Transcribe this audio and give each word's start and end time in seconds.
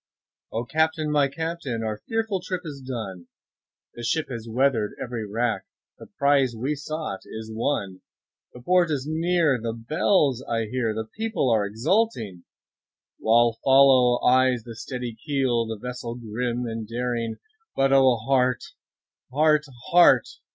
O 0.51 0.65
CAPTAIN! 0.65 1.11
my 1.11 1.27
Captain! 1.27 1.83
our 1.83 2.01
fearful 2.07 2.41
trip 2.41 2.63
is 2.65 2.81
done, 2.81 3.27
The 3.93 4.01
ship 4.01 4.29
has 4.29 4.47
weather'd 4.49 4.93
every 4.99 5.27
rack, 5.29 5.65
the 5.99 6.07
prize 6.17 6.55
we 6.55 6.73
sought 6.73 7.19
is 7.25 7.51
won, 7.53 8.01
The 8.55 8.63
port 8.63 8.89
is 8.89 9.05
near, 9.07 9.59
the 9.61 9.73
bells 9.73 10.43
I 10.49 10.65
hear, 10.65 10.95
the 10.95 11.05
people 11.05 11.51
all 11.53 11.61
exulting, 11.63 12.45
While 13.19 13.59
follow 13.63 14.19
eyes 14.23 14.63
the 14.63 14.75
steady 14.75 15.13
keel, 15.23 15.67
the 15.67 15.77
vessel 15.77 16.15
grim 16.15 16.65
and 16.65 16.87
daring; 16.87 17.35
But 17.75 17.93
O 17.93 18.15
heart! 18.15 18.63
heart! 19.31 19.65
heart! 19.91 20.27